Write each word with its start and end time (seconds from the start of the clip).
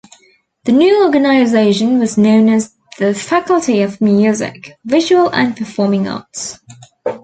The 0.63 0.71
new 0.71 1.03
organisation 1.03 1.99
was 1.99 2.17
known 2.17 2.49
as 2.49 2.73
the 2.97 3.13
Faculty 3.13 3.83
of 3.83 4.01
Music, 4.01 4.75
Visual 4.83 5.29
and 5.29 5.55
Performing 5.55 6.07
Arts. 6.07 6.57